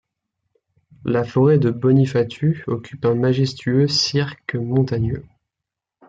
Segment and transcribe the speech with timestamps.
[1.05, 5.23] La forêt de Bonifatu occupe un majestueux cirque montagneux.